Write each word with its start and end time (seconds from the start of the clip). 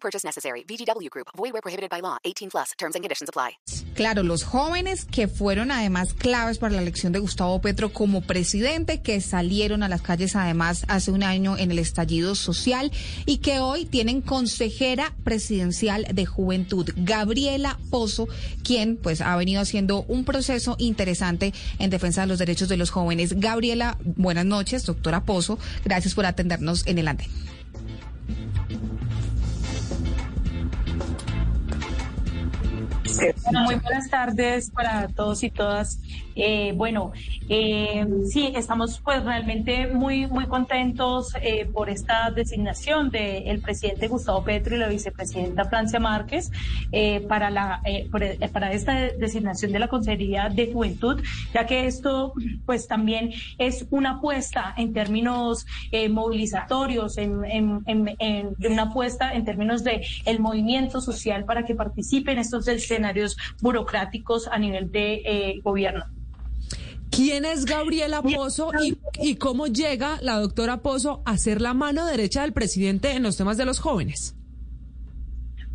Purchase 0.00 0.24
necessary. 0.24 0.64
VGW 0.64 1.10
Group. 1.10 1.28
Void 1.36 1.52
where 1.52 1.62
prohibited 1.62 1.90
by 1.90 2.00
law. 2.00 2.16
18 2.24 2.50
plus. 2.50 2.72
Terms 2.78 2.94
and 2.94 3.04
conditions 3.04 3.28
apply. 3.28 3.58
Claro, 3.94 4.22
los 4.22 4.44
jóvenes 4.44 5.04
que 5.04 5.26
fueron 5.26 5.72
además 5.72 6.14
claves 6.14 6.58
para 6.58 6.72
la 6.72 6.82
elección 6.82 7.12
de 7.12 7.18
Gustavo 7.18 7.60
Petro 7.60 7.92
como 7.92 8.20
presidente, 8.20 9.02
que 9.02 9.20
salieron 9.20 9.82
a 9.82 9.88
las 9.88 10.02
calles 10.02 10.36
además 10.36 10.84
hace 10.86 11.10
un 11.10 11.24
año 11.24 11.56
en 11.56 11.72
el 11.72 11.80
estallido 11.80 12.36
social 12.36 12.92
y 13.26 13.38
que 13.38 13.58
hoy 13.58 13.86
tienen 13.86 14.20
consejera 14.20 15.16
presidencial 15.24 16.06
de 16.12 16.26
juventud, 16.26 16.88
Gabriela 16.96 17.76
Pozo, 17.90 18.28
quien 18.62 18.96
pues 18.96 19.20
ha 19.20 19.34
venido 19.36 19.60
haciendo 19.60 20.04
un 20.04 20.24
proceso 20.24 20.76
interesante 20.78 21.52
en 21.80 21.90
defensa 21.90 22.20
de 22.20 22.28
los 22.28 22.38
derechos 22.38 22.68
de 22.68 22.76
los 22.76 22.90
jóvenes. 22.90 23.40
Gabriela, 23.40 23.98
buenas 24.04 24.46
noches, 24.46 24.86
doctora 24.86 25.24
Pozo. 25.24 25.58
Gracias 25.84 26.14
por 26.14 26.24
atendernos 26.24 26.86
en 26.86 26.98
el 26.98 27.08
ante. 27.08 27.28
Bueno, 33.18 33.64
muy 33.64 33.74
buenas 33.76 34.08
tardes 34.08 34.70
para 34.70 35.08
todos 35.08 35.42
y 35.42 35.50
todas. 35.50 35.98
Eh, 36.40 36.72
bueno, 36.76 37.10
eh, 37.48 38.06
sí, 38.30 38.52
estamos 38.54 39.00
pues 39.00 39.24
realmente 39.24 39.88
muy 39.88 40.28
muy 40.28 40.46
contentos 40.46 41.32
eh, 41.42 41.66
por 41.66 41.90
esta 41.90 42.30
designación 42.30 43.10
del 43.10 43.60
presidente 43.60 44.06
Gustavo 44.06 44.44
Petro 44.44 44.76
y 44.76 44.78
la 44.78 44.86
vicepresidenta 44.86 45.64
Francia 45.64 45.98
Márquez 45.98 46.52
eh, 46.92 47.26
para 47.28 47.50
la 47.50 47.82
para 48.52 48.72
esta 48.72 48.92
designación 49.18 49.72
de 49.72 49.80
la 49.80 49.88
Consejería 49.88 50.48
de 50.48 50.72
Juventud, 50.72 51.20
ya 51.52 51.66
que 51.66 51.86
esto 51.86 52.34
pues 52.64 52.86
también 52.86 53.32
es 53.58 53.86
una 53.90 54.12
apuesta 54.12 54.74
en 54.76 54.92
términos 54.92 55.66
movilizatorios, 56.10 57.18
en, 57.18 57.34
una 57.36 58.82
apuesta 58.82 59.34
en 59.34 59.44
términos 59.44 59.82
de 59.82 60.06
el 60.24 60.38
movimiento 60.38 61.00
social 61.00 61.44
para 61.44 61.64
que 61.64 61.74
participe 61.74 62.30
en 62.30 62.38
estos 62.38 62.68
escenarios 62.68 63.36
burocráticos 63.60 64.46
a 64.46 64.58
nivel 64.58 64.92
de 64.92 65.60
gobierno. 65.64 66.04
¿Quién 67.18 67.44
es 67.44 67.64
Gabriela 67.64 68.22
Pozo 68.22 68.70
y, 68.80 68.96
y, 69.20 69.34
cómo 69.34 69.66
llega 69.66 70.20
la 70.22 70.38
doctora 70.38 70.82
Pozo 70.82 71.20
a 71.24 71.36
ser 71.36 71.60
la 71.60 71.74
mano 71.74 72.06
derecha 72.06 72.42
del 72.42 72.52
presidente 72.52 73.10
en 73.10 73.24
los 73.24 73.36
temas 73.36 73.56
de 73.56 73.64
los 73.64 73.80
jóvenes? 73.80 74.36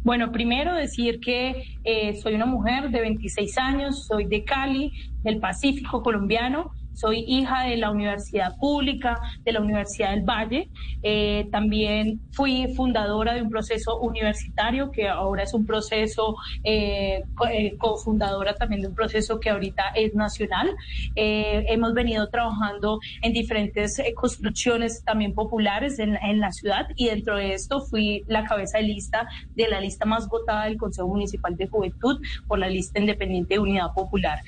Bueno, 0.05 0.31
primero 0.31 0.73
decir 0.73 1.19
que 1.19 1.65
eh, 1.83 2.15
soy 2.21 2.35
una 2.35 2.45
mujer 2.45 2.91
de 2.91 3.01
26 3.01 3.57
años, 3.57 4.05
soy 4.05 4.23
de 4.23 4.45
Cali, 4.45 4.93
del 5.23 5.41
Pacífico 5.41 6.01
colombiano 6.01 6.71
soy 6.93 7.25
hija 7.27 7.63
de 7.63 7.77
la 7.77 7.91
Universidad 7.91 8.55
Pública, 8.57 9.19
de 9.43 9.51
la 9.51 9.61
Universidad 9.61 10.11
del 10.11 10.23
Valle. 10.23 10.69
Eh, 11.01 11.47
también 11.51 12.21
fui 12.31 12.73
fundadora 12.75 13.33
de 13.33 13.41
un 13.41 13.49
proceso 13.49 13.99
universitario 13.99 14.91
que 14.91 15.09
ahora 15.09 15.43
es 15.43 15.53
un 15.53 15.65
proceso, 15.65 16.35
eh, 16.63 17.23
eh, 17.51 17.77
cofundadora 17.77 18.53
también 18.55 18.81
de 18.81 18.87
un 18.87 18.95
proceso 18.95 19.39
que 19.39 19.49
ahorita 19.49 19.89
es 19.95 20.13
nacional. 20.15 20.69
hemos 21.15 21.93
venido 21.93 22.29
trabajando 22.29 22.99
en 23.21 23.33
diferentes 23.33 24.01
construcciones 24.15 25.03
también 25.03 25.33
populares 25.33 25.99
en, 25.99 26.15
en 26.15 26.39
la 26.39 26.51
ciudad 26.51 26.87
y 26.95 27.07
dentro 27.07 27.37
de 27.37 27.53
esto 27.53 27.81
fui 27.81 28.23
la 28.27 28.45
cabeza 28.45 28.77
de 28.77 28.83
lista 28.83 29.27
de 29.55 29.67
la 29.67 29.79
lista 29.79 30.05
más 30.05 30.27
votada 30.27 30.65
del 30.65 30.77
Consejo 30.77 31.07
Municipal 31.07 31.55
de 31.55 31.67
Juventud 31.67 32.21
por 32.47 32.59
la 32.59 32.67
lista 32.67 32.99
independiente 32.99 33.55
de 33.55 33.59
Unidad 33.59 33.93
Popular. 33.93 34.39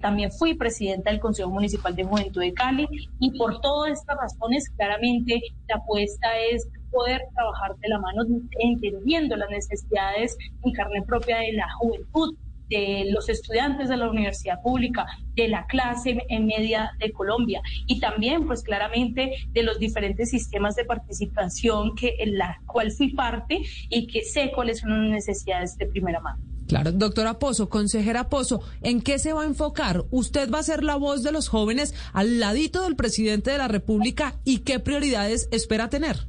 también 0.00 0.30
fui 0.32 0.54
presidenta 0.54 1.10
del 1.10 1.20
Consejo 1.20 1.50
Municipal 1.60 1.94
de 1.94 2.04
Juventud 2.04 2.40
de 2.40 2.54
Cali 2.54 2.88
y 3.18 3.38
por 3.38 3.60
todas 3.60 3.92
estas 3.92 4.16
razones 4.16 4.70
claramente 4.76 5.42
la 5.68 5.76
apuesta 5.76 6.28
es 6.50 6.66
poder 6.90 7.20
trabajar 7.34 7.76
de 7.76 7.88
la 7.88 8.00
mano 8.00 8.22
entendiendo 8.58 9.36
las 9.36 9.50
necesidades 9.50 10.36
en 10.64 10.72
carne 10.72 11.02
propia 11.02 11.38
de 11.38 11.52
la 11.52 11.66
juventud 11.78 12.34
de 12.70 13.04
los 13.10 13.28
estudiantes 13.28 13.88
de 13.88 13.96
la 13.96 14.08
universidad 14.08 14.62
pública, 14.62 15.04
de 15.34 15.48
la 15.48 15.66
clase 15.66 16.16
media 16.30 16.92
de 16.98 17.12
Colombia 17.12 17.60
y 17.86 18.00
también 18.00 18.46
pues 18.46 18.62
claramente 18.62 19.32
de 19.48 19.62
los 19.62 19.78
diferentes 19.78 20.30
sistemas 20.30 20.76
de 20.76 20.84
participación 20.84 21.94
que 21.94 22.14
en 22.20 22.38
la 22.38 22.58
cual 22.64 22.90
fui 22.92 23.12
parte 23.12 23.60
y 23.90 24.06
que 24.06 24.22
sé 24.22 24.50
cuáles 24.54 24.78
son 24.78 25.10
las 25.10 25.10
necesidades 25.10 25.76
de 25.76 25.86
primera 25.86 26.20
mano. 26.20 26.49
Claro, 26.70 26.92
doctora 26.92 27.40
Pozo, 27.40 27.68
consejera 27.68 28.28
Pozo, 28.28 28.62
¿en 28.80 29.00
qué 29.00 29.18
se 29.18 29.32
va 29.32 29.42
a 29.42 29.46
enfocar? 29.46 30.04
¿Usted 30.12 30.48
va 30.52 30.60
a 30.60 30.62
ser 30.62 30.84
la 30.84 30.94
voz 30.94 31.24
de 31.24 31.32
los 31.32 31.48
jóvenes 31.48 31.94
al 32.12 32.38
ladito 32.38 32.84
del 32.84 32.94
presidente 32.94 33.50
de 33.50 33.58
la 33.58 33.66
República 33.66 34.36
y 34.44 34.58
qué 34.58 34.78
prioridades 34.78 35.48
espera 35.50 35.90
tener? 35.90 36.28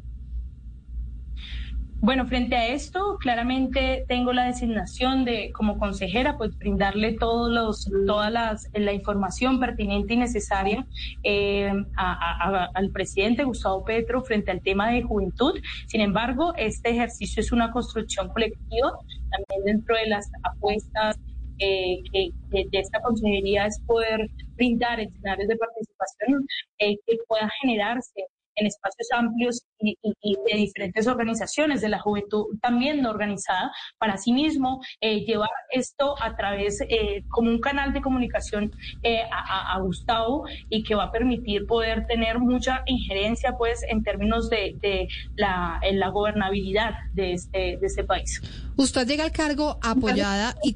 Bueno, 2.04 2.26
frente 2.26 2.56
a 2.56 2.68
esto, 2.70 3.18
claramente 3.20 4.06
tengo 4.08 4.34
la 4.34 4.46
designación 4.46 5.24
de 5.24 5.52
como 5.52 5.78
consejera, 5.78 6.36
pues 6.36 6.58
brindarle 6.58 7.14
todos 7.14 7.52
los, 7.52 7.92
todas 8.08 8.32
las, 8.32 8.68
la 8.74 8.92
información 8.92 9.60
pertinente 9.60 10.16
y 10.16 10.18
necesaria 10.18 10.88
eh, 11.22 11.72
al 11.96 12.90
presidente 12.90 13.44
Gustavo 13.44 13.86
Petro 13.86 14.24
frente 14.24 14.50
al 14.50 14.64
tema 14.64 14.90
de 14.90 15.04
juventud. 15.04 15.54
Sin 15.86 16.02
embargo, 16.02 16.56
este 16.58 16.90
ejercicio 16.90 17.40
es 17.40 17.52
una 17.52 17.72
construcción 17.72 18.30
colectiva, 18.30 18.94
también 19.30 19.78
dentro 19.78 19.96
de 19.96 20.08
las 20.08 20.28
apuestas 20.42 21.20
eh, 21.60 22.02
que, 22.12 22.32
de 22.50 22.80
esta 22.80 23.00
consejería 23.02 23.68
es 23.68 23.80
poder 23.86 24.28
brindar 24.56 25.00
escenarios 25.00 25.48
de 25.48 25.56
participación 25.56 26.48
eh, 26.80 26.98
que 27.06 27.18
pueda 27.28 27.48
generarse 27.62 28.26
en 28.62 28.68
espacios 28.68 29.08
amplios 29.12 29.64
y, 29.80 29.98
de 30.04 30.58
diferentes 30.58 31.08
organizaciones 31.08 31.82
de 31.82 31.90
la 31.90 32.00
juventud 32.00 32.46
también 32.62 33.06
organizada, 33.06 33.72
para 33.98 34.18
sí 34.18 34.32
mismo 34.32 34.80
eh, 35.02 35.26
llevar 35.26 35.50
esto 35.72 36.16
a 36.22 36.36
través 36.36 36.80
eh, 36.82 37.24
como 37.30 37.50
un 37.50 37.60
canal 37.60 37.92
de 37.92 38.02
comunicación 38.02 38.72
eh, 39.04 39.24
a, 39.32 39.80
Gustavo 39.82 40.44
y 40.70 40.84
que 40.84 40.94
va 40.94 41.06
a 41.06 41.12
permitir 41.12 41.66
poder 41.66 42.06
tener 42.06 42.38
mucha 42.40 42.84
injerencia 42.86 43.56
pues 43.58 43.82
en 43.90 44.04
términos 44.04 44.50
de, 44.50 44.76
de 44.80 45.08
la, 45.36 45.80
en 45.82 46.00
la 46.00 46.10
gobernabilidad 46.10 46.94
de 47.14 47.34
este, 47.34 47.78
de 47.78 47.88
este 47.88 48.04
país. 48.04 48.42
Usted 48.76 49.08
llega 49.08 49.24
al 49.24 49.32
cargo 49.32 49.80
apoyada 49.82 50.56
y 50.64 50.76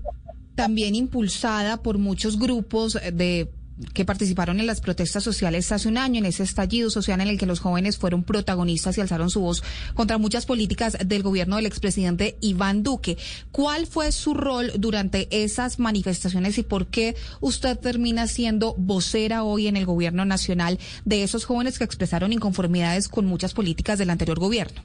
también 0.55 0.95
impulsada 0.95 1.83
por 1.83 1.99
muchos 1.99 2.39
grupos 2.39 2.97
de 3.13 3.51
que 3.93 4.05
participaron 4.05 4.59
en 4.59 4.67
las 4.67 4.81
protestas 4.81 5.23
sociales 5.23 5.71
hace 5.71 5.87
un 5.87 5.97
año, 5.97 6.19
en 6.19 6.25
ese 6.25 6.43
estallido 6.43 6.89
social 6.89 7.19
en 7.21 7.27
el 7.27 7.37
que 7.37 7.45
los 7.45 7.59
jóvenes 7.59 7.97
fueron 7.97 8.23
protagonistas 8.23 8.97
y 8.97 9.01
alzaron 9.01 9.29
su 9.29 9.41
voz 9.41 9.63
contra 9.93 10.17
muchas 10.17 10.45
políticas 10.45 10.97
del 11.05 11.23
gobierno 11.23 11.57
del 11.57 11.65
expresidente 11.65 12.37
Iván 12.41 12.83
Duque. 12.83 13.17
¿Cuál 13.51 13.85
fue 13.87 14.11
su 14.11 14.33
rol 14.33 14.71
durante 14.77 15.27
esas 15.43 15.79
manifestaciones 15.79 16.57
y 16.57 16.63
por 16.63 16.87
qué 16.87 17.15
usted 17.41 17.77
termina 17.77 18.27
siendo 18.27 18.75
vocera 18.77 19.43
hoy 19.43 19.67
en 19.67 19.77
el 19.77 19.85
gobierno 19.85 20.25
nacional 20.25 20.79
de 21.03 21.23
esos 21.23 21.45
jóvenes 21.45 21.77
que 21.77 21.83
expresaron 21.83 22.31
inconformidades 22.31 23.09
con 23.09 23.25
muchas 23.25 23.53
políticas 23.53 23.99
del 23.99 24.09
anterior 24.09 24.39
gobierno? 24.39 24.81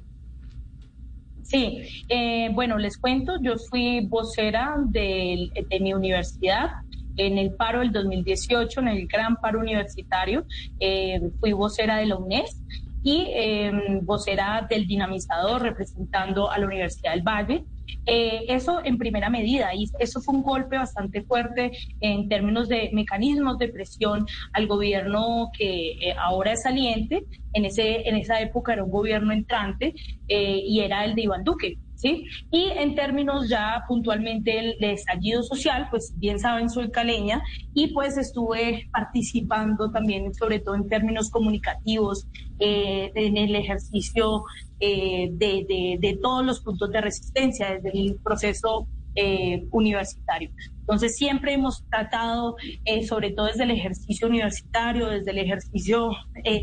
Sí, 1.44 2.04
eh, 2.08 2.48
bueno, 2.54 2.78
les 2.78 2.96
cuento, 2.96 3.32
yo 3.42 3.56
fui 3.56 4.06
vocera 4.06 4.76
de, 4.86 5.50
de 5.68 5.80
mi 5.80 5.92
universidad 5.92 6.68
en 7.26 7.36
el 7.36 7.54
paro 7.54 7.80
del 7.80 7.92
2018, 7.92 8.80
en 8.80 8.88
el 8.88 9.06
gran 9.06 9.36
paro 9.36 9.60
universitario, 9.60 10.44
eh, 10.78 11.20
fui 11.38 11.52
vocera 11.52 11.98
de 11.98 12.06
la 12.06 12.16
UNES 12.16 12.62
y 13.02 13.26
em, 13.34 14.04
vocera 14.04 14.66
del 14.68 14.86
dinamizador 14.86 15.62
representando 15.62 16.50
a 16.50 16.58
la 16.58 16.66
Universidad 16.66 17.12
del 17.12 17.22
Valle. 17.22 17.64
Eh, 18.06 18.44
eso 18.48 18.80
en 18.84 18.96
primera 18.96 19.28
medida, 19.28 19.74
y 19.74 19.90
eso 19.98 20.20
fue 20.20 20.34
un 20.34 20.42
golpe 20.42 20.76
bastante 20.76 21.22
fuerte 21.22 21.72
en 22.00 22.28
términos 22.28 22.68
de 22.68 22.88
mecanismos 22.92 23.58
de 23.58 23.68
presión 23.68 24.26
al 24.52 24.66
gobierno 24.66 25.50
que 25.56 25.92
eh, 25.92 26.14
ahora 26.18 26.52
es 26.52 26.62
saliente. 26.62 27.24
En, 27.52 27.64
ese, 27.66 28.08
en 28.08 28.16
esa 28.16 28.40
época 28.40 28.72
era 28.72 28.84
un 28.84 28.90
gobierno 28.90 29.32
entrante 29.32 29.92
y 30.28 30.80
era 30.80 31.04
el 31.04 31.14
de 31.14 31.22
Iván 31.22 31.44
Duque. 31.44 31.76
¿Sí? 32.00 32.26
Y 32.50 32.70
en 32.76 32.94
términos 32.94 33.48
ya 33.48 33.84
puntualmente 33.86 34.76
de 34.80 34.92
estallido 34.92 35.42
social, 35.42 35.88
pues 35.90 36.14
bien 36.16 36.38
saben, 36.38 36.70
soy 36.70 36.90
caleña 36.90 37.42
y 37.74 37.88
pues 37.92 38.16
estuve 38.16 38.88
participando 38.90 39.90
también, 39.90 40.32
sobre 40.34 40.60
todo 40.60 40.74
en 40.76 40.88
términos 40.88 41.30
comunicativos, 41.30 42.26
eh, 42.58 43.10
en 43.14 43.36
el 43.36 43.54
ejercicio 43.54 44.44
eh, 44.80 45.28
de, 45.32 45.98
de, 46.00 46.18
todos 46.22 46.44
los 46.44 46.60
puntos 46.60 46.90
de 46.90 47.00
resistencia 47.00 47.74
desde 47.74 47.98
el 47.98 48.16
proceso 48.22 48.86
eh, 49.14 49.66
universitario. 49.70 50.50
Entonces 50.80 51.16
siempre 51.16 51.52
hemos 51.52 51.84
tratado, 51.88 52.56
sobre 53.06 53.30
todo 53.32 53.46
desde 53.46 53.64
el 53.64 53.70
ejercicio 53.72 54.26
universitario, 54.26 55.08
desde 55.08 55.30
el 55.30 55.38
ejercicio 55.38 56.10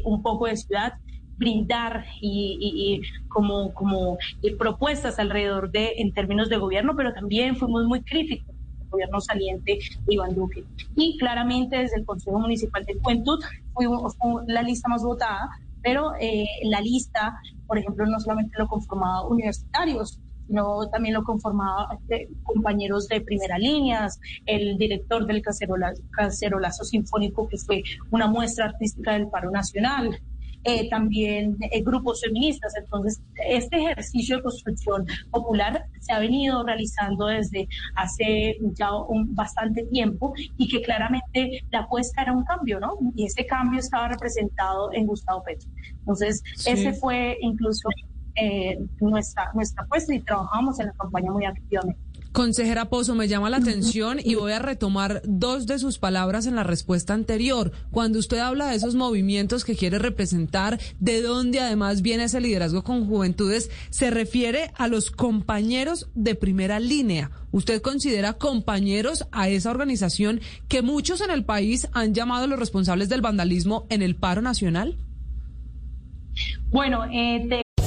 un 0.04 0.22
poco 0.22 0.48
de 0.48 0.58
ciudad, 0.58 0.94
brindar 1.38 2.06
y, 2.22 3.02
como, 3.28 3.74
como 3.74 4.18
eh, 4.42 4.56
propuestas 4.56 5.20
alrededor 5.20 5.72
de, 5.72 5.94
en 5.98 6.14
términos 6.14 6.50
de 6.50 6.58
gobierno, 6.58 6.96
pero 6.96 7.14
también 7.14 7.56
fuimos 7.56 7.86
muy 7.86 8.02
críticos 8.02 8.56
el 8.82 8.90
gobierno 8.90 9.22
saliente 9.22 9.80
de 10.06 10.14
Iván 10.14 10.36
Duque. 10.36 10.64
Y 10.96 11.18
claramente 11.18 11.78
desde 11.78 11.98
el 11.98 12.06
Consejo 12.06 12.40
Municipal 12.40 12.84
de 12.86 12.96
Juventud 12.96 13.40
fuimos 13.74 14.16
la 14.48 14.62
lista 14.62 14.90
más 14.90 15.04
votada, 15.04 15.50
pero 15.82 16.14
eh, 16.20 16.46
la 16.64 16.82
lista, 16.82 17.40
por 17.68 17.78
ejemplo, 17.78 18.06
no 18.06 18.20
solamente 18.20 18.58
lo 18.58 18.68
conformaba 18.68 19.28
universitarios, 19.28 20.20
sino 20.48 20.90
también 20.90 21.14
lo 21.14 21.24
conformaba 21.24 22.00
eh, 22.10 22.30
compañeros 22.44 23.08
de 23.08 23.22
primera 23.22 23.58
línea, 23.58 24.08
el 24.46 24.78
director 24.78 25.26
del 25.28 25.42
Cacerolazo 26.12 26.84
Sinfónico, 26.86 27.48
que 27.48 27.58
fue 27.58 27.84
una 28.12 28.28
muestra 28.28 28.66
artística 28.66 29.14
del 29.14 29.28
paro 29.28 29.52
nacional, 29.52 30.18
eh, 30.68 30.90
también 30.90 31.56
eh, 31.72 31.82
grupos 31.82 32.20
feministas. 32.22 32.74
Entonces, 32.76 33.22
este 33.36 33.78
ejercicio 33.78 34.36
de 34.38 34.44
construcción 34.44 35.06
popular 35.32 35.86
se 36.02 36.12
ha 36.12 36.20
venido 36.20 36.62
realizando 36.62 37.28
desde 37.28 37.70
hace 37.96 38.58
ya 38.74 38.94
un, 38.94 39.34
bastante 39.34 39.86
tiempo 39.86 40.34
y 40.58 40.68
que 40.68 40.82
claramente 40.82 41.62
la 41.72 41.80
apuesta 41.80 42.22
era 42.22 42.34
un 42.34 42.44
cambio, 42.44 42.82
¿no? 42.82 42.98
Y 43.16 43.26
ese 43.26 43.46
cambio 43.46 43.80
estaba 43.80 44.10
representado 44.10 44.92
en 44.92 45.08
Gustavo 45.08 45.42
Petro. 45.44 45.70
Entonces, 46.00 46.44
ese 46.66 46.92
fue 46.92 47.38
incluso 47.40 47.88
eh, 48.36 48.78
nuestra, 49.00 49.50
nuestra 49.54 49.84
apuesta 49.86 50.14
y 50.14 50.20
trabajamos 50.20 50.80
en 50.82 50.88
la 50.88 50.94
campaña 50.94 51.32
muy 51.32 51.46
activamente. 51.46 52.07
Consejera 52.38 52.86
Pozo, 52.86 53.16
me 53.16 53.28
llama 53.28 53.50
la 53.50 53.58
atención 53.58 54.20
y 54.24 54.36
voy 54.36 54.52
a 54.52 54.60
retomar 54.60 55.24
dos 55.26 55.66
de 55.66 55.80
sus 55.80 55.98
palabras 55.98 56.46
en 56.46 56.56
la 56.56 56.62
respuesta 56.62 57.16
anterior. 57.16 57.72
Cuando 57.90 58.20
usted 58.20 58.38
habla 58.38 58.68
de 58.68 58.76
esos 58.76 58.94
movimientos 58.94 59.66
que 59.66 59.76
quiere 59.76 59.98
representar, 59.98 60.80
de 61.00 61.24
dónde 61.24 61.62
además 61.62 62.04
viene 62.04 62.26
ese 62.26 62.40
liderazgo 62.40 62.84
con 62.84 63.08
juventudes, 63.08 63.72
se 63.90 64.12
refiere 64.12 64.70
a 64.76 64.88
los 64.88 65.10
compañeros 65.10 66.12
de 66.14 66.36
primera 66.36 66.80
línea. 66.80 67.32
¿Usted 67.50 67.82
considera 67.82 68.34
compañeros 68.34 69.28
a 69.32 69.50
esa 69.50 69.72
organización 69.72 70.40
que 70.68 70.84
muchos 70.84 71.22
en 71.22 71.32
el 71.32 71.44
país 71.44 71.90
han 71.94 72.14
llamado 72.14 72.46
los 72.46 72.60
responsables 72.60 73.10
del 73.10 73.22
vandalismo 73.22 73.88
en 73.90 74.04
el 74.04 74.16
paro 74.16 74.44
nacional? 74.44 74.96
Bueno, 76.70 77.04
eh, 77.12 77.64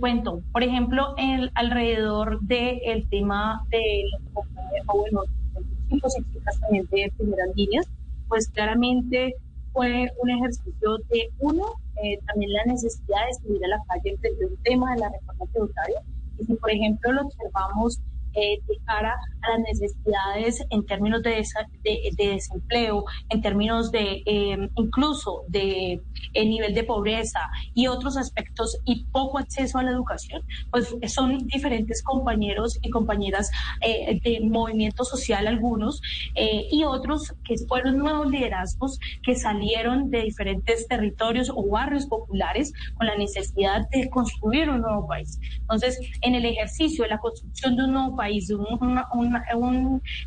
Cuento, 0.00 0.42
por 0.52 0.62
ejemplo, 0.62 1.14
el, 1.16 1.50
alrededor 1.54 2.40
del 2.40 2.80
de 2.80 3.06
tema 3.10 3.64
de 3.70 4.04
bueno, 4.86 5.22
chicos 5.88 6.14
también 6.60 6.86
de 6.90 7.12
primeras 7.16 7.48
líneas, 7.54 7.86
pues 8.28 8.48
claramente 8.50 9.34
fue 9.72 10.10
un 10.22 10.30
ejercicio 10.30 10.98
de 11.10 11.30
uno, 11.38 11.64
eh, 12.02 12.18
también 12.26 12.52
la 12.52 12.64
necesidad 12.64 13.26
de 13.26 13.34
salir 13.34 13.64
a 13.64 13.68
la 13.68 13.82
calle 13.88 14.16
frente 14.18 14.44
el 14.44 14.58
tema 14.62 14.94
de 14.94 15.00
la 15.00 15.08
reforma 15.10 15.44
tributaria. 15.52 16.02
Y 16.38 16.44
si, 16.44 16.54
por 16.54 16.70
ejemplo, 16.70 17.12
lo 17.12 17.22
observamos 17.22 18.00
eh, 18.36 18.60
de 18.66 18.78
cara 18.84 19.14
a 19.40 19.50
las 19.50 19.60
necesidades 19.60 20.62
en 20.70 20.84
términos 20.84 21.22
de, 21.22 21.42
de, 21.82 22.12
desempleo, 22.16 23.04
en 23.30 23.40
términos 23.40 23.90
de 23.90 24.22
em, 24.26 24.68
incluso 24.76 25.44
de 25.48 26.02
eh, 26.34 26.44
nivel 26.44 26.74
de 26.74 26.84
pobreza 26.84 27.40
y 27.74 27.86
otros 27.86 28.16
aspectos 28.16 28.78
y 28.84 29.04
poco 29.06 29.38
acceso 29.38 29.78
a 29.78 29.82
la 29.82 29.90
educación, 29.90 30.42
pues 30.70 30.94
son 31.08 31.38
diferentes 31.46 32.02
compañeros 32.02 32.78
y 32.82 32.90
compañeras 32.90 33.50
eh, 33.80 34.20
de 34.22 34.40
movimiento 34.40 35.04
social 35.04 35.46
algunos 35.46 36.00
y 36.70 36.84
otros 36.84 37.32
que 37.44 37.54
fueron 37.66 37.98
nuevos 37.98 38.30
liderazgos 38.30 38.98
que 39.22 39.34
salieron 39.34 40.10
de 40.10 40.22
diferentes 40.22 40.86
territorios 40.86 41.50
o 41.54 41.66
barrios 41.68 42.06
populares 42.06 42.72
con 42.96 43.06
la 43.06 43.16
necesidad 43.16 43.88
de 43.90 44.10
construir 44.10 44.68
un 44.68 44.82
nuevo 44.82 45.06
país. 45.06 45.38
Entonces, 45.60 45.98
en 46.20 46.34
el 46.34 46.44
ejercicio 46.44 47.04
de 47.04 47.10
la 47.10 47.18
construcción 47.18 47.76
de 47.76 47.84
un 47.84 47.92
nuevo 47.92 48.16
país, 48.16 48.25
país, 48.26 48.48
de 48.48 48.56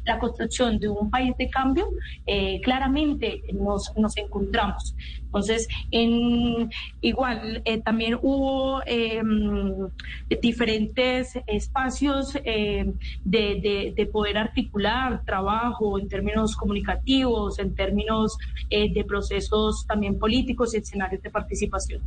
la 0.05 0.19
construcción 0.19 0.79
de 0.79 0.87
un 0.87 1.09
país 1.09 1.33
de 1.37 1.49
cambio, 1.49 1.89
eh, 2.25 2.61
claramente 2.63 3.43
nos, 3.53 3.91
nos 3.97 4.15
encontramos. 4.17 4.95
Entonces, 5.25 5.67
en, 5.91 6.71
igual, 7.01 7.61
eh, 7.65 7.79
también 7.81 8.17
hubo 8.19 8.81
em, 8.85 9.89
diferentes 10.41 11.37
espacios 11.45 12.35
eh, 12.43 12.91
de, 13.23 13.93
de, 13.95 14.05
poder 14.07 14.37
articular 14.37 15.23
trabajo 15.25 15.99
en 15.99 16.07
términos 16.07 16.55
comunicativos, 16.55 17.59
en 17.59 17.75
términos 17.75 18.37
de 18.71 19.03
procesos 19.07 19.85
también 19.85 20.17
políticos 20.17 20.73
y 20.73 20.77
escenarios 20.77 21.21
de 21.21 21.29
participación. 21.29 22.01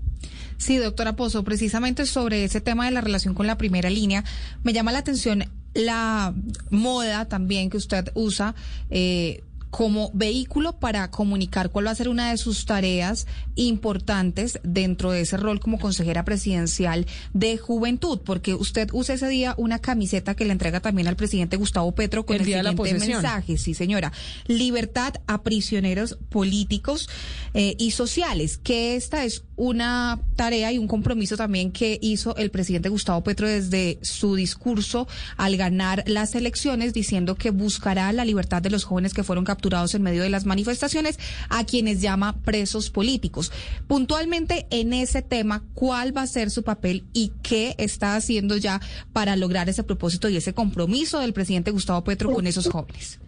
Sí, 0.57 0.79
doctora 0.79 1.15
Pozo, 1.15 1.45
precisamente 1.45 2.07
sobre 2.07 2.45
ese 2.45 2.61
tema 2.61 2.87
de 2.87 2.91
la 2.91 3.01
relación 3.01 3.35
con 3.35 3.47
la 3.47 3.57
primera 3.57 3.89
línea, 3.89 4.25
me 4.65 4.73
llama 4.73 4.91
la 4.91 4.99
atención 4.99 5.45
la 5.75 6.35
moda 6.71 7.27
también 7.27 7.71
que 7.71 7.77
usted 7.77 8.11
usa. 8.15 8.55
Eh, 8.91 9.43
como 9.73 10.11
vehículo 10.13 10.79
para 10.79 11.11
comunicar 11.11 11.71
cuál 11.71 11.87
va 11.87 11.93
a 11.93 11.95
ser 11.95 12.11
una 12.11 12.31
de 12.31 12.37
sus 12.37 12.67
tareas 12.67 13.27
importantes 13.55 14.61
dentro 14.63 15.13
de 15.13 15.23
ese 15.23 15.39
rol 15.39 15.61
como 15.61 15.79
consejera 15.79 16.27
presidencial 16.27 17.07
de 17.33 17.57
juventud, 17.57 18.21
porque 18.23 18.53
usted 18.53 18.91
usa 18.93 19.15
ese 19.15 19.29
día 19.29 19.55
una 19.57 19.79
camiseta 19.79 20.35
que 20.35 20.45
le 20.45 20.53
entrega 20.53 20.81
también 20.81 21.09
al 21.09 21.17
presidente 21.17 21.57
Gustavo 21.57 21.91
Petro 21.93 22.27
con 22.27 22.37
el, 22.37 22.45
siguiente 22.45 22.99
mensaje, 22.99 23.57
sí 23.57 23.73
señora, 23.73 24.13
libertad 24.47 25.15
a 25.27 25.43
prisioneros 25.43 26.19
políticos 26.29 27.09
eh, 27.55 27.75
y 27.79 27.93
sociales, 27.93 28.59
que 28.59 28.95
esta 28.95 29.25
es 29.25 29.43
una 29.57 30.21
tarea 30.37 30.73
y 30.73 30.79
un 30.79 30.89
compromiso 30.89 31.37
también 31.37 31.73
que 31.73 31.99
hizo 32.01 32.35
el 32.37 32.51
presidente 32.51 32.89
Gustavo 32.89 33.23
Petro 33.23 33.47
desde 33.49 33.99
su 34.03 34.35
discurso 34.35 35.07
al 35.37 35.57
ganar 35.57 36.05
las 36.07 36.35
elecciones, 36.35 36.95
diciendo 36.95 37.35
que 37.35 37.51
buscará 37.51 38.13
la 38.13 38.25
libertad 38.25 38.63
de 38.63 38.71
los 38.71 38.85
jóvenes 38.85 39.15
que 39.15 39.25
fueron 39.25 39.45
capturados 39.45 39.95
en 39.95 40.03
medio 40.03 40.23
de 40.23 40.31
las 40.31 40.47
manifestaciones, 40.47 41.19
a 41.49 41.65
quienes 41.65 42.01
llama 42.01 42.37
presos 42.43 42.91
políticos. 42.91 43.53
Puntualmente 43.87 44.67
en 44.71 44.93
ese 44.93 45.23
tema, 45.23 45.63
¿cuál 45.75 46.17
va 46.17 46.23
a 46.23 46.27
ser 46.27 46.51
su 46.51 46.63
papel 46.63 47.05
y 47.13 47.33
qué 47.43 47.75
está 47.79 48.17
haciendo 48.17 48.57
ya 48.57 48.81
para 49.13 49.37
lograr 49.37 49.69
ese 49.69 49.85
propósito 49.85 50.29
y 50.29 50.37
ese 50.37 50.55
compromiso 50.55 51.19
del 51.19 51.33
presidente 51.33 51.71
Gustavo 51.71 52.05
Petro 52.05 52.33
con 52.33 52.47
esos 52.47 52.69
jóvenes? 52.69 53.19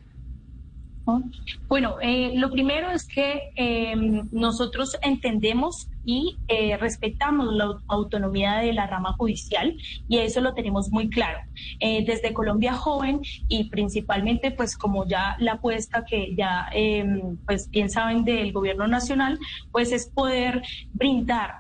Bueno, 1.68 1.96
eh, 2.00 2.32
lo 2.34 2.50
primero 2.50 2.90
es 2.90 3.06
que 3.06 3.50
em, 3.56 4.26
nosotros 4.32 4.96
entendemos 5.02 5.88
y 6.06 6.37
eh, 6.49 6.76
respetamos 6.78 7.52
la 7.52 7.78
autonomía 7.88 8.56
de 8.56 8.73
la 8.73 8.87
rama 8.87 9.12
judicial 9.14 9.76
y 10.08 10.18
eso 10.18 10.40
lo 10.40 10.54
tenemos 10.54 10.90
muy 10.90 11.11
claro. 11.11 11.40
Eh, 11.80 12.04
desde 12.06 12.32
Colombia 12.32 12.75
Joven 12.75 13.20
y 13.49 13.64
principalmente 13.64 14.50
pues 14.50 14.76
como 14.76 15.06
ya 15.06 15.37
la 15.40 15.52
apuesta 15.52 16.04
que 16.04 16.34
ya 16.34 16.68
em, 16.73 17.37
pues 17.46 17.70
bien 17.70 17.90
saben 17.90 18.25
del 18.25 18.52
gobierno 18.52 18.87
nacional, 18.87 19.38
pues 19.73 19.92
es 19.92 20.08
poder 20.08 20.62
brindar 20.92 21.56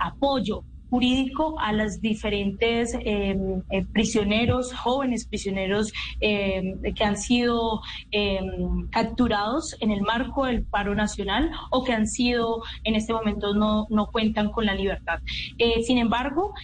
apoyo 0.00 0.64
jurídico 0.96 1.60
a 1.60 1.74
los 1.74 2.00
diferentes 2.00 2.94
eh, 2.94 3.36
eh, 3.70 3.84
prisioneros, 3.92 4.72
jóvenes 4.72 5.26
prisioneros 5.26 5.92
eh, 6.22 6.74
que 6.94 7.04
han 7.04 7.18
sido 7.18 7.82
capturados 8.90 9.76
en 9.80 9.90
el 9.90 10.00
marco 10.00 10.46
del 10.46 10.64
paro 10.64 10.94
nacional 10.94 11.50
o 11.70 11.84
que 11.84 11.92
han 11.92 12.06
sido 12.06 12.62
en 12.84 12.94
este 12.94 13.12
momento 13.12 13.54
no, 13.54 13.86
no 13.90 14.06
cuentan 14.06 14.50
con 14.50 14.64
la 14.64 14.74
libertad. 14.74 15.18
sin 15.86 15.98
embargo, 15.98 16.54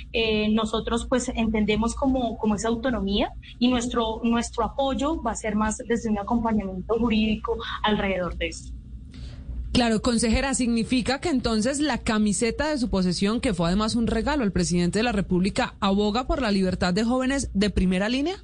nosotros 0.50 1.06
pues 1.08 1.30
entendemos 1.34 1.94
como, 1.94 2.38
como 2.38 2.54
esa 2.54 2.68
autonomía 2.68 3.32
y 3.58 3.68
nuestro, 3.68 4.20
nuestro 4.22 4.64
apoyo 4.64 5.22
va 5.22 5.32
a 5.32 5.36
ser 5.44 5.54
más 5.56 5.76
desde 5.78 6.08
un 6.08 6.18
acompañamiento 6.18 6.98
jurídico 6.98 7.58
alrededor 7.82 8.36
de 8.36 8.46
esto. 8.48 8.81
Claro, 9.72 10.02
consejera, 10.02 10.52
¿significa 10.52 11.18
que 11.18 11.30
entonces 11.30 11.80
la 11.80 11.96
camiseta 11.96 12.68
de 12.68 12.76
su 12.76 12.90
posesión, 12.90 13.40
que 13.40 13.54
fue 13.54 13.68
además 13.68 13.94
un 13.94 14.06
regalo 14.06 14.42
al 14.42 14.52
presidente 14.52 14.98
de 14.98 15.02
la 15.02 15.12
República, 15.12 15.76
aboga 15.80 16.26
por 16.26 16.42
la 16.42 16.50
libertad 16.50 16.92
de 16.92 17.04
jóvenes 17.04 17.50
de 17.54 17.70
primera 17.70 18.10
línea? 18.10 18.36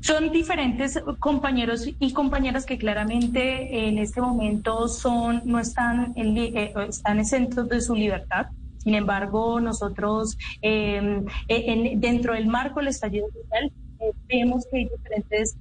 Son 0.00 0.32
diferentes 0.32 0.98
compañeros 1.18 1.86
y 1.86 2.12
compañeras 2.14 2.64
que 2.64 2.78
claramente 2.78 3.86
en 3.88 3.98
este 3.98 4.22
momento 4.22 4.88
son 4.88 5.42
no 5.44 5.58
están, 5.58 6.14
eh, 6.16 6.72
están 6.88 7.20
exentos 7.20 7.68
de 7.68 7.82
su 7.82 7.94
libertad. 7.94 8.46
Sin 8.78 8.94
embargo, 8.94 9.60
nosotros 9.60 10.38
eh, 10.62 11.22
dentro 11.96 12.32
del 12.32 12.46
marco 12.46 12.80
del 12.80 12.88
estallido 12.88 13.26
social 13.26 13.70
eh, 14.00 14.12
vemos 14.28 14.64
que 14.70 14.78
hay 14.78 14.88
diferentes 14.88 15.56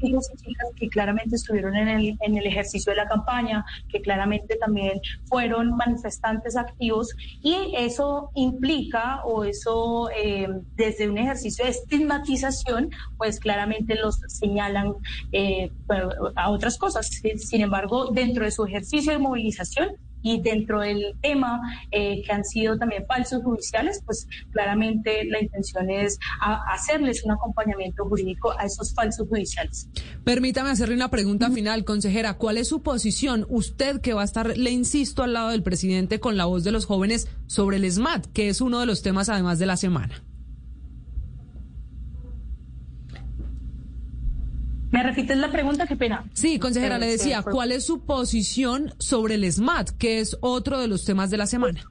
chicos 0.00 0.30
y 0.32 0.36
chicas 0.36 0.68
que 0.76 0.88
claramente 0.88 1.36
estuvieron 1.36 1.76
en 1.76 1.88
el, 1.88 2.18
en 2.20 2.36
el 2.36 2.46
ejercicio 2.46 2.90
de 2.90 2.96
la 2.96 3.08
campaña, 3.08 3.64
que 3.88 4.00
claramente 4.00 4.56
también 4.56 5.00
fueron 5.26 5.76
manifestantes 5.76 6.56
activos 6.56 7.14
y 7.42 7.74
eso 7.76 8.30
implica 8.34 9.22
o 9.24 9.44
eso 9.44 10.08
eh, 10.10 10.48
desde 10.76 11.08
un 11.08 11.18
ejercicio 11.18 11.64
de 11.64 11.70
estigmatización, 11.70 12.90
pues 13.16 13.40
claramente 13.40 13.94
los 13.96 14.20
señalan 14.28 14.94
a 16.36 16.50
otras 16.50 16.78
cosas. 16.78 17.08
Sin 17.36 17.60
embargo, 17.60 18.10
dentro 18.12 18.44
de 18.44 18.50
su 18.50 18.64
ejercicio 18.64 19.12
de 19.12 19.18
movilización, 19.18 19.96
y 20.22 20.40
dentro 20.40 20.80
del 20.80 21.14
tema 21.22 21.60
eh, 21.90 22.22
que 22.24 22.32
han 22.32 22.44
sido 22.44 22.76
también 22.78 23.06
falsos 23.06 23.42
judiciales, 23.42 24.02
pues 24.04 24.26
claramente 24.52 25.24
la 25.24 25.40
intención 25.40 25.90
es 25.90 26.18
hacerles 26.40 27.24
un 27.24 27.32
acompañamiento 27.32 28.04
jurídico 28.04 28.52
a 28.58 28.64
esos 28.64 28.94
falsos 28.94 29.28
judiciales. 29.28 29.88
Permítame 30.24 30.70
hacerle 30.70 30.94
una 30.94 31.10
pregunta 31.10 31.50
final, 31.50 31.84
consejera. 31.84 32.34
¿Cuál 32.34 32.58
es 32.58 32.68
su 32.68 32.82
posición? 32.82 33.46
Usted 33.48 34.00
que 34.00 34.14
va 34.14 34.22
a 34.22 34.24
estar, 34.24 34.56
le 34.56 34.70
insisto, 34.70 35.22
al 35.22 35.32
lado 35.32 35.50
del 35.50 35.62
presidente 35.62 36.20
con 36.20 36.36
la 36.36 36.46
voz 36.46 36.64
de 36.64 36.72
los 36.72 36.86
jóvenes 36.86 37.28
sobre 37.46 37.76
el 37.76 37.90
SMAT, 37.90 38.26
que 38.32 38.48
es 38.48 38.60
uno 38.60 38.80
de 38.80 38.86
los 38.86 39.02
temas 39.02 39.28
además 39.28 39.58
de 39.58 39.66
la 39.66 39.76
semana. 39.76 40.25
¿Me 44.96 45.02
repites 45.02 45.36
la 45.36 45.52
pregunta? 45.52 45.86
Qué 45.86 45.94
pena. 45.94 46.24
Sí, 46.32 46.58
consejera, 46.58 46.96
le 46.96 47.06
decía, 47.06 47.42
¿cuál 47.42 47.70
es 47.70 47.84
su 47.84 48.06
posición 48.06 48.94
sobre 48.98 49.34
el 49.34 49.44
SMAT, 49.52 49.90
que 49.90 50.20
es 50.20 50.38
otro 50.40 50.80
de 50.80 50.88
los 50.88 51.04
temas 51.04 51.28
de 51.28 51.36
la 51.36 51.44
semana? 51.44 51.84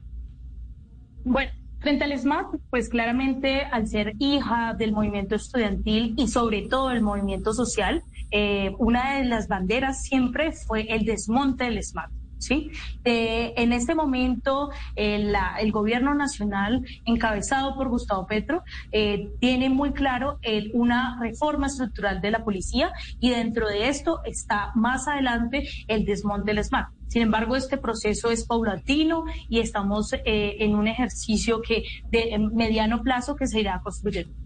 Bueno, 1.22 1.52
frente 1.78 2.02
al 2.02 2.18
SMAT, 2.18 2.46
pues 2.68 2.88
claramente 2.88 3.60
al 3.60 3.86
ser 3.86 4.14
hija 4.18 4.74
del 4.76 4.90
movimiento 4.90 5.36
estudiantil 5.36 6.14
y 6.16 6.26
sobre 6.26 6.62
todo 6.62 6.90
el 6.90 7.00
movimiento 7.00 7.54
social, 7.54 8.02
eh, 8.32 8.72
una 8.80 9.18
de 9.18 9.24
las 9.24 9.46
banderas 9.46 10.02
siempre 10.02 10.50
fue 10.50 10.92
el 10.92 11.04
desmonte 11.04 11.62
del 11.62 11.80
SMAT. 11.84 12.10
¿Sí? 12.38 12.70
Eh, 13.04 13.54
en 13.56 13.72
este 13.72 13.94
momento, 13.94 14.70
el 14.94 15.72
gobierno 15.72 16.14
nacional, 16.14 16.84
encabezado 17.04 17.74
por 17.74 17.88
Gustavo 17.88 18.26
Petro, 18.26 18.62
eh, 18.92 19.30
tiene 19.40 19.68
muy 19.68 19.92
claro 19.92 20.38
una 20.72 21.18
reforma 21.20 21.66
estructural 21.66 22.20
de 22.20 22.30
la 22.30 22.44
policía 22.44 22.92
y 23.20 23.30
dentro 23.30 23.68
de 23.68 23.88
esto 23.88 24.20
está 24.24 24.72
más 24.74 25.08
adelante 25.08 25.68
el 25.88 26.04
desmonte 26.04 26.52
del 26.52 26.64
SMAT. 26.64 26.88
Sin 27.08 27.22
embargo, 27.22 27.56
este 27.56 27.78
proceso 27.78 28.30
es 28.30 28.44
paulatino 28.46 29.24
y 29.48 29.60
estamos 29.60 30.12
eh, 30.12 30.56
en 30.58 30.74
un 30.74 30.88
ejercicio 30.88 31.62
que 31.62 31.84
de 32.10 32.38
mediano 32.52 33.02
plazo 33.02 33.36
que 33.36 33.46
se 33.46 33.60
irá 33.60 33.80
construyendo. 33.82 34.45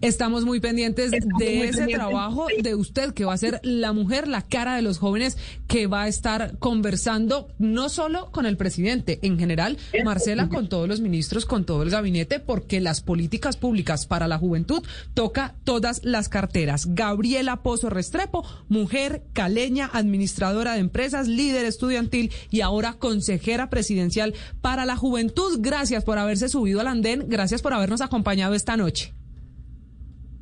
Estamos 0.00 0.44
muy 0.44 0.60
pendientes 0.60 1.10
de 1.10 1.64
ese 1.64 1.86
trabajo 1.88 2.46
de 2.62 2.76
usted, 2.76 3.12
que 3.12 3.24
va 3.24 3.32
a 3.32 3.38
ser 3.38 3.60
la 3.64 3.92
mujer, 3.92 4.28
la 4.28 4.42
cara 4.42 4.76
de 4.76 4.82
los 4.82 4.98
jóvenes, 4.98 5.36
que 5.66 5.88
va 5.88 6.02
a 6.02 6.08
estar 6.08 6.56
conversando 6.58 7.48
no 7.58 7.88
solo 7.88 8.30
con 8.30 8.46
el 8.46 8.56
presidente, 8.56 9.18
en 9.22 9.40
general, 9.40 9.76
Marcela, 10.04 10.48
con 10.48 10.68
todos 10.68 10.88
los 10.88 11.00
ministros, 11.00 11.46
con 11.46 11.64
todo 11.64 11.82
el 11.82 11.90
gabinete, 11.90 12.38
porque 12.38 12.80
las 12.80 13.00
políticas 13.00 13.56
públicas 13.56 14.06
para 14.06 14.28
la 14.28 14.38
juventud 14.38 14.84
toca 15.14 15.56
todas 15.64 16.04
las 16.04 16.28
carteras. 16.28 16.94
Gabriela 16.94 17.62
Pozo 17.64 17.90
Restrepo, 17.90 18.44
mujer 18.68 19.24
caleña, 19.32 19.90
administradora 19.92 20.74
de 20.74 20.80
empresas, 20.80 21.26
líder 21.26 21.64
estudiantil 21.64 22.30
y 22.50 22.60
ahora 22.60 22.92
consejera 22.92 23.68
presidencial 23.68 24.34
para 24.60 24.86
la 24.86 24.96
juventud. 24.96 25.58
Gracias 25.58 26.04
por 26.04 26.18
haberse 26.18 26.48
subido 26.48 26.80
al 26.80 26.86
andén, 26.86 27.24
gracias 27.28 27.62
por 27.62 27.74
habernos 27.74 28.00
acompañado 28.00 28.54
esta 28.54 28.76
noche. 28.76 29.17